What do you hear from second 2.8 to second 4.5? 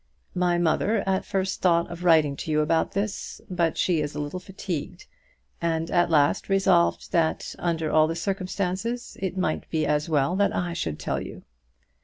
this; but she is a little